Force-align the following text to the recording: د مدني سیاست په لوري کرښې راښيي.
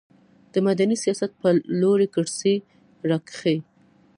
د 0.53 0.55
مدني 0.67 0.95
سیاست 1.03 1.31
په 1.41 1.49
لوري 1.81 2.07
کرښې 2.13 2.55
راښيي. 3.09 3.59